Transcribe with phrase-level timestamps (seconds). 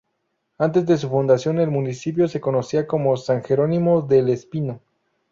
[0.57, 4.81] Antes de su fundación el municipio se conocía como San Jerónimo del Espino.